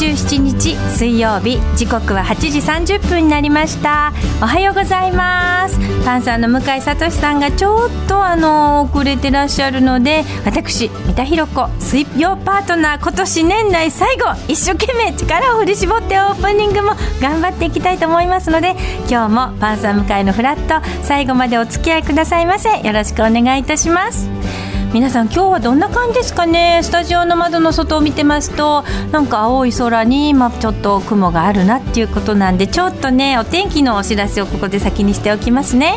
[0.00, 4.14] 27日水曜日時刻は8時30分になりました。
[4.40, 5.78] おはようございます。
[6.06, 22.80] パンサーの向井聡さんがちょっとあの遅れてらっしゃるので私三田寛子水曜パートナー今年年内最後一生懸命力を振り絞ってオープニングも頑張っていきたいと思いますので今日もパンサー向井のフラット最後までお付き合いくださいませ。
[22.80, 24.69] よろしくお願いいたします。
[24.92, 26.80] 皆さん今日はどんな感じですかね？
[26.82, 28.82] スタジオの窓の外を見てますと
[29.12, 35.94] なんか青い空に、まあ、ちょっと雲があるなっていうことなんでちょっとねお天気のお知らせをここで先にしておきますね。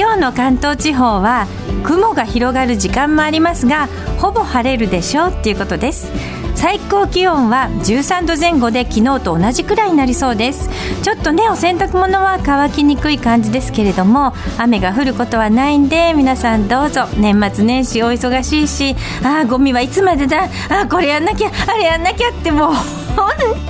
[0.00, 1.46] 今日の関東地方は
[1.84, 3.86] 雲が広がる時間もありますが
[4.18, 6.10] ほぼ晴れるでしょうっていうことです。
[6.54, 10.70] 最高気温は13度前後で昨日と同じくらいになりそうです。
[11.02, 22.74] ちょっとねお洗濯物は乾きにくい感じですけれども雨が降ることはないんで皆さんどうぞ年末年始お忙しいしああゴミはいつまでだああこれやんなきゃあれやんなきゃってもう
[23.14, 23.69] 本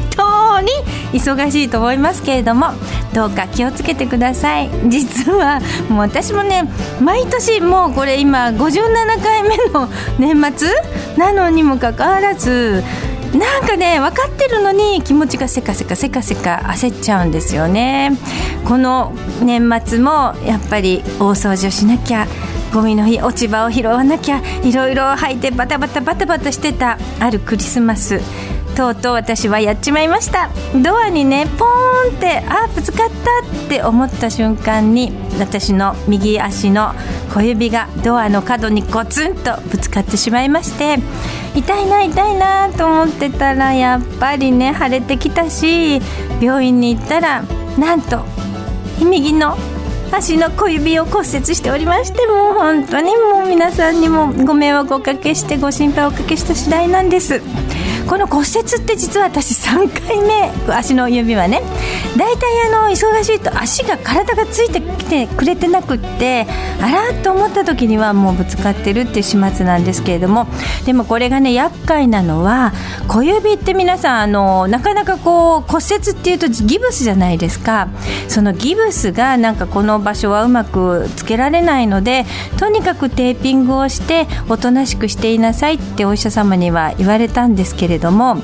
[0.61, 0.69] に
[1.12, 2.69] 忙しいと思いますけれども
[3.12, 4.70] どうか気をつけてください。
[4.89, 6.69] 実はもう私もね
[7.00, 9.88] 毎年もうこれ今57回目の
[10.19, 10.69] 年末
[11.16, 12.84] なのにもかかわらず
[13.34, 18.12] なんかね分かってるのに気持ちがせかせかせかせか焦っちゃうんですよね。
[18.64, 22.27] この年末もやっぱり大掃除をしなきゃ
[22.72, 28.20] ゴミの日落ち葉を拾わなきゃいろいろ吐いてバタバタバタバタしてたあるクリスマス。
[28.77, 30.51] とうとう私はやっちまいました。
[30.83, 36.95] ドアにねポーンってあぶつかったって思った瞬間に私の右足の
[37.33, 40.99] 小指がドアの角にゴツンとぶつかってしまいまして
[41.55, 46.00] 痛いな痛いなと思ってたらやっぱりね腫れてきたし
[46.41, 47.43] 病院に行ったら
[47.78, 48.25] なんと
[49.00, 49.56] 右の
[50.12, 57.41] 足の小指を骨折しておりましてもう本当にもう皆さんにもご迷惑をおかけしてご心配をおかけした次第なんです。
[58.10, 61.62] この骨折って実は私3回目足の指はね。
[62.16, 66.44] 大体あの忙しいと足が体がついてきてくれてなくって
[66.81, 70.49] あらと思った時にはもうぶつかってるっていう始末なんですけれども。
[70.87, 72.72] でもこれがね厄介なのは
[73.06, 77.91] 小指って皆さんあのなかなかこう骨折っていうとギブスじゃないですか。
[78.26, 82.26] そのギブスがなんかこの場所はうまくつけられないので
[82.59, 88.43] とにかくテーピングをしておとなしくしていなさいってお医者様には言われたんですけれども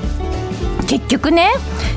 [0.87, 1.49] 結局ね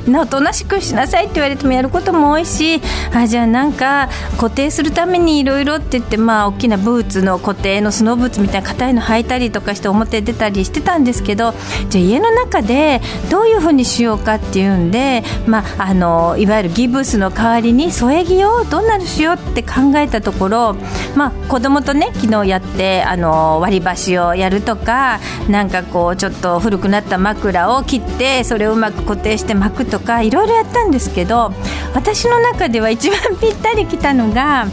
[0.07, 2.81] おとなしくしなさいって言われてもやることも多いし
[3.13, 11.53] あじゃあなんか固定するためにいろいろって言ってまあ大きなブーツの固定のスノーブーツみたいな硬いの履いたりとかして表出たりしてたんですけど
[11.89, 20.75] じゃあ家の中でどういうふうにしようかっていうんで、まあ、あのいわゆるギブスの代わりに添え木をどんなのしようって考えたところ、
[21.15, 25.19] まあ、子供とね昨日やってあの割り箸をやるとか
[25.49, 31.53] なんかこうちょっと古くなった枕を切ってそれをうまく固定して巻くとかいろいろやったんですけど
[31.93, 34.65] 私の中では一番ぴったりきたのが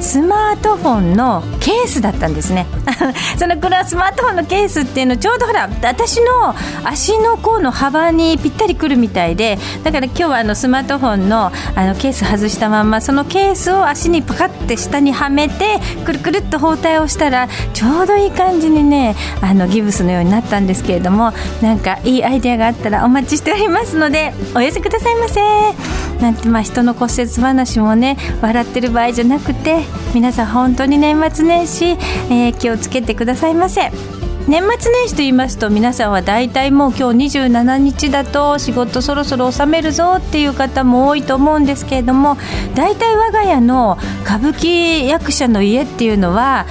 [0.00, 2.66] スマートフォンのケースだったんですね。
[3.38, 26.05] そのこのスマートフォンのケースっていうのちょうどほら私の足の甲の幅にぴったりくるみたいでだから今日はあのスマートフォンのあのケース外したまんまそのケースを足にパカって下にはめてくるくるっと包帯をしたらちょうどいい感じにねあのギブスのようになったんですけれどもなんかいいアイデアがあったらお待ちしておりますのでお寄せくださいませ。
[26.20, 29.82] なんてまあ人の骨折話もね笑ってる場合じゃなくて
[30.14, 31.84] 皆さん本当に年末年始、
[32.30, 34.15] えー、気をつけてくださいませ。
[34.48, 42.36] 年末年始と言いますと皆さんは大体もう今日27日だと仕事そろそろ収めるぞっていう方も多いと思うんですけれども
[42.76, 46.66] 大体我が家の歌舞伎役者の家っていうのは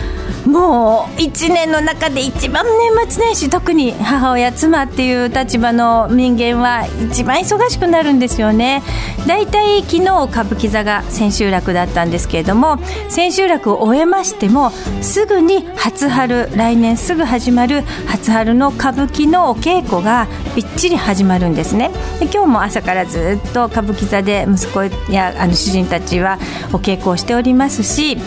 [0.45, 8.83] もう1年の中で一番年末年始特に母親妻っていう立場の人間は一番忙しくなるんですよね。
[9.25, 12.77] だいたい昨日歌舞伎座が千秋楽だったんですけれども
[13.09, 14.69] 千秋楽を終えましても
[15.01, 17.64] すぐに初春来年すぐ始まる
[18.07, 21.89] 初春の歌舞伎のお稽古がびっちり始まるんですね。
[22.19, 26.37] で今日も朝からずっと歌舞伎座で息子やあの主人たちは
[26.73, 28.17] お稽古をしておりますし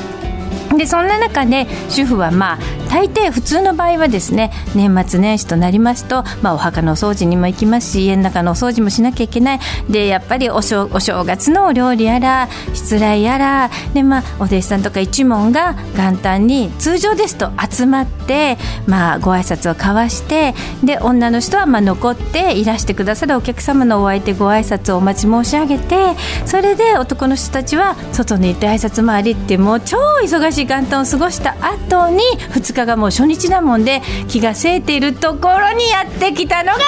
[0.77, 9.61] でそんな中で主婦はまあ大抵普通の場合はですね年末年始となりますと、まあ、お墓のお掃除にも行きますし家の中のお掃除もしなきゃいけない。
[9.89, 18.57] でやっぱりお正お正月のお料理やら失礼やらで、まあ、お弟子さんとか一門が元旦に通常ですと集まって、
[18.87, 26.15] まあ、ご挨拶を交わしてで女の人はまあ残っていらしてくださるお客様のお相手ご挨拶をお待ち申し上げて
[26.47, 36.85] それで男の人たちは外に行って挨拶回りってもう超忙しい元旦を過ごした後に2日がもう初日なもんで気がせいているところにやってきたのが向井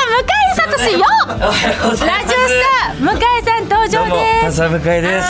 [0.57, 1.55] 聡よラジ
[1.97, 4.59] オスター向井さん登場です。
[4.59, 5.29] 田向井です。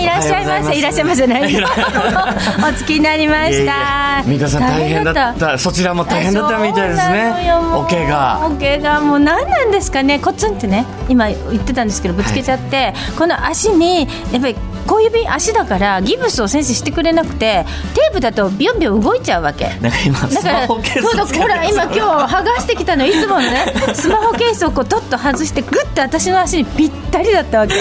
[0.00, 0.78] いらっしゃいませ。
[0.78, 1.26] いらっしゃいませ。
[1.26, 5.58] ないお付きになりました三田さん大変だった。
[5.58, 7.32] そちらも大変だったみたいですね。
[7.74, 10.18] お怪我お怪我もう何なんですかね。
[10.18, 14.56] コツンってね今言ってたんですけどぶつけちゃって、はい、この足にやっぱり
[14.90, 17.64] 小指足だからギブスを先生してくれなくて
[17.94, 19.68] テープだとビョンビョン動いちゃうわけ。
[19.80, 23.06] なんか今だからそうほら今今日剥がしてきたの。
[23.06, 27.74] いつものねスマホケースをこうトッと外してグッて私の足にぴったりだったわけ。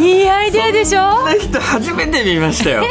[0.00, 1.16] いいアイデアでしょ？
[1.18, 2.82] そんな人初めて見ましたよ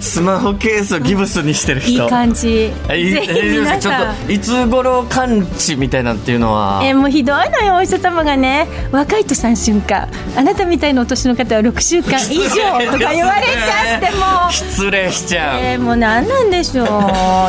[0.00, 1.90] スマホケースをギブスにしてる人。
[2.04, 2.72] いい感じ。
[2.86, 3.94] ぜひ皆ちょっ
[4.26, 6.80] といつ頃完治みたいなっていうのは？
[6.84, 8.66] えもうひどいのよお医者様がね。
[8.92, 10.08] 若いと3週間。
[10.36, 14.50] あなたみたいなお年の方は6週間以上とか言われちゃっても。
[14.50, 15.60] 失礼しちゃう。
[15.60, 16.86] えー、もう何なんでしょう。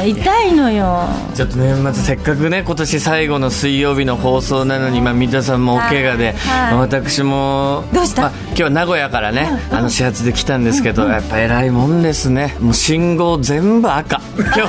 [0.08, 1.08] 痛いのよ。
[1.36, 14.22] ちょっと年末せっかくね今年最後の水曜日の放送なのに、まあ、三田さんもお怪我で、はい、私もどうした、まあ、今日は名古屋からね、あの始発で来たんですけど、やっぱ偉いもんですねもう信号全部赤。
[14.38, 14.60] 今日。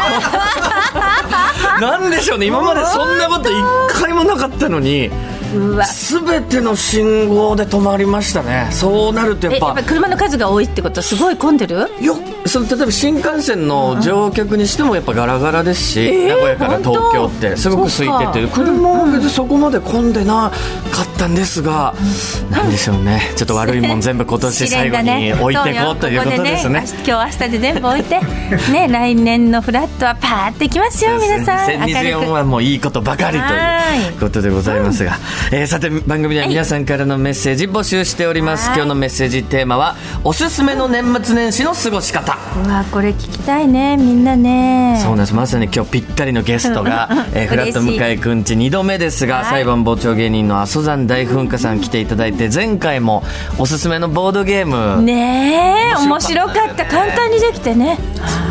[1.81, 2.46] なんでしょうね。
[2.46, 3.55] 今までそんなこと一
[4.02, 5.11] 回もなかったのに
[5.84, 8.69] すべての信号で止まりましたね。
[8.70, 9.67] そうなるとやっぱ。
[9.69, 11.88] やっぱ車の数が多いってことすごい混んでる？
[12.00, 12.12] いや
[12.50, 20.50] その例えば新幹線の乗客にしてもやっぱガラガラですし、名古屋から東京ってすごく空いてて車は別にそこまで混んでな
[20.91, 23.20] かったんですが、うん、なんでしょうね。
[23.37, 26.85] ちょっと悪いもん全部今年最後に置いていこうということですね。
[27.06, 28.20] 今日明日で全部置いて
[28.73, 31.69] ね 来年のフラットはパーっていきますよ皆さん。
[31.69, 35.20] 2024はもういいことばかりということでございますが、
[35.53, 38.73] えー、さて番組では皆さんからのメッセージ募集しております。
[38.75, 39.94] 今日のメッセージテーマは
[40.25, 44.98] おすすめの年末年始の過ごし方うわこれ聞きたいねみんなね。
[45.00, 45.34] そうなんです。
[45.34, 53.22] まさに今日ぴったりのゲストが、 えー、フラット向井くんち2度目ですが、裁判傍聴芸人の阿蘇山大噴火さん来ていただいて前回も
[53.58, 55.02] おすすめのボードゲーム。
[55.02, 57.98] ねえ面白かった簡単にできてね。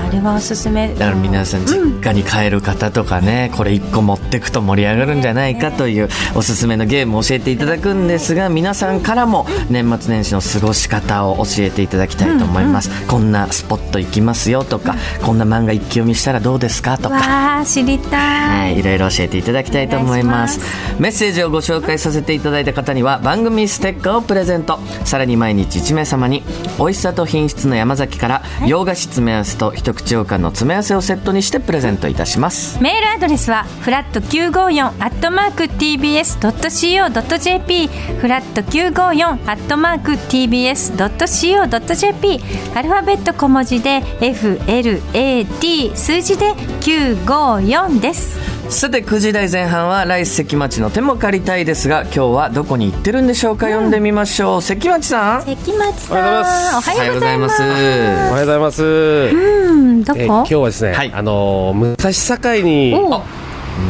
[0.09, 0.93] あれはおすすめ。
[0.93, 17.63] だから皆さん実家に帰る方とかね、これ1個持ってくと盛り上がるんじゃないかというおすすめのゲームを教えていただくんですが皆さんからも年末年始の過ごし方を教えていただきたいと思います、こんなスポット行きますよとか、こんな漫画一気読みしたらどうですかとか。
[17.65, 20.59] 知りたい、はい、いろいろ教えていただきたいと思います。
[20.99, 24.79] メッセージをご紹介させていただいた方には番組ステッカーをプレゼント。
[25.05, 26.43] さらに毎日1名様に
[26.77, 32.81] 美味しさと品質の山崎から洋菓子詰め合わせと一口羊羹の詰め合わせをセットにしてプレゼントいたします。
[32.81, 37.87] メールアドレスはフラット954アットマーク TBS.CO.JP
[38.19, 42.39] フラット954アットマーク TBS.CO.JP
[42.75, 48.39] アルファベット小文字で FLAT 数字で954です。
[48.69, 54.61] さて9時台前半は来関町の手も借りたいですが今日はどこに行ってるんでしょうか、うん、読んでみましょう。
[54.61, 55.41] 関町さん。
[55.41, 57.61] 関町さんおはようございます。
[57.61, 58.83] おはようございます。
[58.83, 63.09] うんどこ、今日はですね、はい、あの武蔵境に武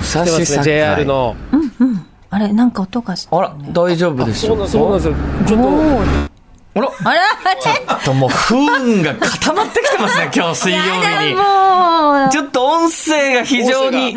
[0.02, 1.36] 蔵境、ね、JR の。
[1.52, 2.06] うんうん。
[2.32, 5.16] あれなんか音があら大丈夫でしょうそうなんですよ。
[5.48, 6.29] ちょっと
[6.76, 12.32] あらあらちょっともう不運が固まってきてますね、今日水曜日に。
[12.32, 14.16] ちょっと音声が非常に。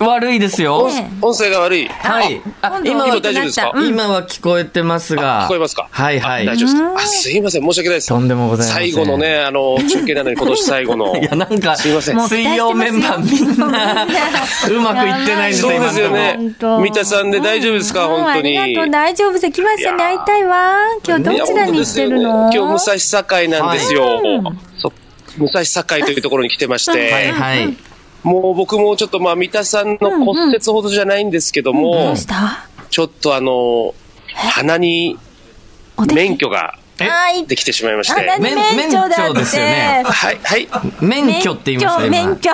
[0.00, 0.88] 悪いですよ。
[1.20, 1.88] 音声が悪い。
[1.88, 2.40] はい。
[2.62, 3.72] あ、今は大丈夫ですか？
[3.76, 5.44] 今は聞こえてますが。
[5.44, 5.88] 聞こえますか？
[5.90, 6.46] はいはい。
[6.46, 6.94] 大丈夫ですか？
[6.96, 7.62] あ、すいません。
[7.62, 8.08] 申し訳ないです。
[8.08, 8.92] とんでもございません。
[8.92, 11.16] 最後のね、あの、中継なのに今年最後の。
[11.18, 12.20] いや、なんか、すいません。
[12.28, 14.06] 水曜メンバーみんな、
[14.70, 16.38] うまくいってないんですよ、そうですよね。
[16.60, 18.06] 三田さんで大丈夫ですか？
[18.06, 18.58] 本当に。
[18.58, 19.50] ありがとう、大丈夫です。
[19.50, 20.76] 来ましたね、会いたいわ。
[21.06, 22.50] 今日どちらに行ってるの？
[22.52, 24.20] 今日武蔵境なんですよ。
[25.38, 27.12] 武蔵境というところに来てまして。
[27.12, 27.76] はいはい。
[28.22, 33.94] もう僕もちょっとまあ三田さんの骨折ほどじゃないんですけども、うんうん、ちょっとあの、
[34.34, 35.18] 鼻に
[36.14, 36.78] 免許が
[37.46, 38.38] できてしまいまして。
[38.40, 40.02] 免免許ですよね。
[40.04, 40.68] はい、はい。
[41.00, 42.50] 免許って言いました免許。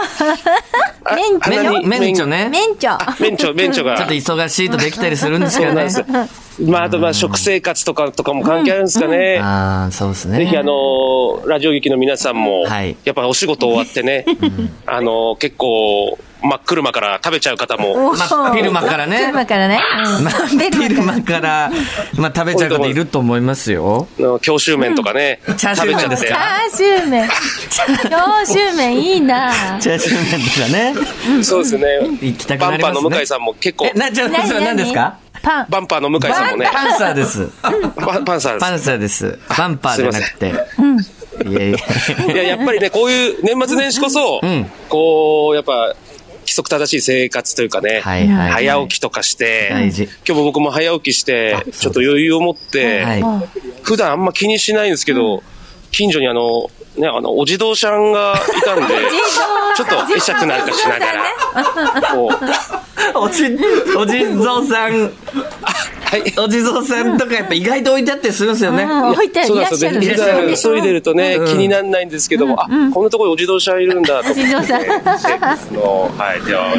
[1.12, 1.88] 免許？
[1.88, 2.48] 免許ね。
[2.50, 2.88] 免許。
[3.20, 3.96] 免許、免許が。
[3.98, 5.88] ちょっと忙しいとできたりするんですけどね。
[6.60, 9.38] まあ、あと、まあ、食生活とか、とかも関係あるんですかね。
[9.42, 10.38] ああ、そうですね。
[10.38, 14.24] ぜひ、あの、ラジオ劇の皆さんも、はいやっぱお仕事終わってね、
[14.86, 18.18] あの、結構、真っ車から食べちゃう方も、ま
[18.50, 19.18] あ、ピルマからね。
[19.30, 19.80] 車からね。
[20.18, 21.70] うんまあ、ピルマから、
[22.16, 24.06] まあ、食べちゃう方いると思いますよ。
[24.18, 26.36] あの京州麺とかね、チャーシュー麺ですチか？
[26.36, 27.28] ャーシュー麺。
[27.70, 29.52] チャーシュー麺いいな。
[29.80, 30.94] チャーシュー麺とかね。
[31.38, 31.42] ね。
[31.42, 31.86] そうですね。
[32.20, 33.00] 行きたくバなりますね。
[33.00, 34.76] ンパーの向井さんも結構え、、な、じゃあ、それ何？
[34.76, 35.18] ですか？
[35.42, 35.66] パン。
[35.70, 37.48] バンパーの向井さんもね、パンサーです。
[37.62, 39.38] パンパンサーですパンサーです。
[39.56, 40.52] バンパーじゃなくて。
[41.46, 41.78] いやいや。
[42.32, 45.94] いや、やっぱりね、こういう年末年始こそ、んこう、やっぱ、
[46.44, 48.36] 規則正しい生活というかね、はいはい。
[48.36, 53.22] はい早起きとかして、今日も僕も早起きして、ちょっと余裕を持って、はい。
[53.82, 55.42] 普段あんま気にしないんですけど、
[55.90, 58.94] 近所にあの、ね、あの、お地蔵さんがいたんで、
[59.76, 62.30] ちょっと会釈なんかしながら、こ
[63.14, 63.44] う、おじ、
[63.96, 65.10] お地蔵さん、はい。
[66.38, 68.82] お地蔵さんとかやっぱ意外と置いてあったりするんですよね。
[68.84, 69.80] うん置いていそうらっし
[70.62, 74.30] 急いでるとね、気にならないんですけども、あ、こんなところにお地蔵さんいるんだと。
[74.30, 76.74] お地蔵さんはい、では、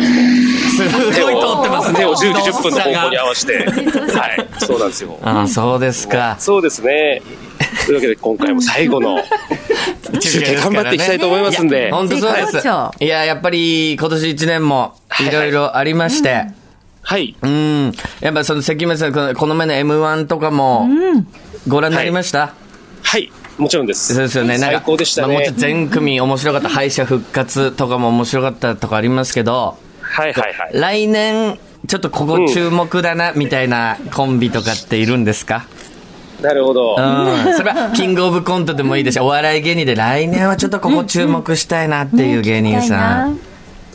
[0.75, 1.99] すごい通ってますね。
[1.99, 5.19] 手を10時お地10分の方向に合がわせて、はい、そうなんですよ。
[5.21, 6.35] ああ、そうですか。
[6.39, 7.21] そうですね。
[7.85, 9.21] というわけで今回も最後の
[10.19, 11.91] 中継頑張っていきたいと思いますんで。
[11.91, 12.67] 本当そうです。
[12.99, 16.45] いや、やっぱり今年1年もいろいろありまして、
[17.07, 17.35] はい。
[17.39, 17.91] うん。
[18.19, 20.89] やっぱその関村さん、このこの前の M1 とかも、
[21.67, 22.55] ご覧になりました、
[23.03, 23.31] はい。
[23.59, 24.15] もちろんです。
[24.15, 24.57] そうですよね。
[24.57, 25.59] なんか最高でしたまあ、もちろねん。
[25.59, 26.67] 全組面白かった。
[26.67, 30.71] 敗者復活とかも面白かったとかありますけど、はいはいはい。
[30.73, 35.67] 来年、ちょっとここ注目だな、みたいなコンビとかっているんですか？
[36.41, 36.95] なるほど。
[36.97, 37.53] うん。
[37.55, 43.39] それは、キングオブコントでもいいですし、お笑い芸人で来年はちょっとここ注目したいなっていう芸人さん。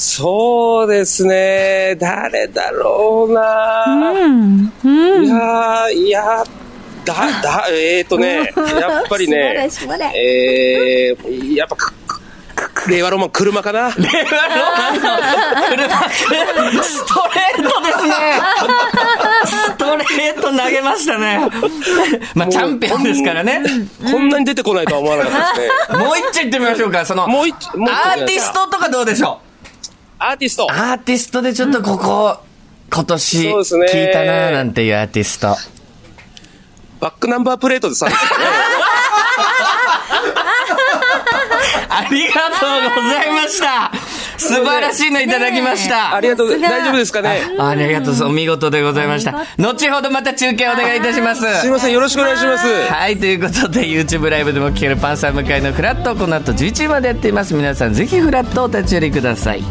[0.00, 1.94] そうですね。
[1.96, 4.72] 誰だろうな、うん。
[4.82, 5.26] うん。
[5.26, 6.60] いやー、いやー
[7.04, 9.68] だ、だ、えーとね、 やっぱりね、
[10.14, 11.76] えー、やっぱ
[12.88, 13.90] 令和ロマン車かな。
[13.98, 16.08] 令和ロマンの車。
[16.82, 18.14] ストレートですね
[19.44, 21.40] ストレート投げましたね。
[22.34, 23.62] まあ、チャンピオンですからね。
[24.10, 26.04] こんなに出てこないとは思わなかったですね。
[26.04, 27.04] もう一丁言ってみましょうか。
[27.04, 29.40] その、もう一アーティストとかどうでしょ
[30.22, 30.66] アーティストう。
[30.70, 32.36] アーティストでちょっとここ、
[32.92, 35.56] 今年聞いたななんていうアーティスト。
[37.00, 38.06] バックナンバープレートでさ、
[41.88, 43.90] ありがとうございました。
[44.36, 46.14] 素晴らしいのいただきました。
[46.14, 46.72] ありがとうございます。
[46.72, 47.40] 大丈夫ですかね？
[47.58, 48.24] ありがとうございます。
[48.24, 49.46] お見事でございました。
[49.58, 51.60] 後ほどまた中継お願いいたします。
[51.60, 52.66] すいません、よろしくお願いします。
[52.66, 57.54] はい、ということで YouTube ライブでも聴けるパンサー向かいのフラットこの後11時までやっています。
[57.54, 59.64] 皆さんぜひフラットお立ち寄りください。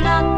[0.00, 0.37] Not.